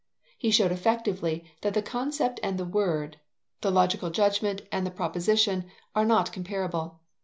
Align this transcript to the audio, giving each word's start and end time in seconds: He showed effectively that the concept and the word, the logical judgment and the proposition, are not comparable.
He 0.35 0.49
showed 0.49 0.71
effectively 0.71 1.45
that 1.61 1.75
the 1.75 1.83
concept 1.83 2.39
and 2.41 2.57
the 2.57 2.65
word, 2.65 3.19
the 3.61 3.69
logical 3.69 4.09
judgment 4.09 4.63
and 4.71 4.83
the 4.83 4.89
proposition, 4.89 5.69
are 5.93 6.05
not 6.05 6.33
comparable. 6.33 7.01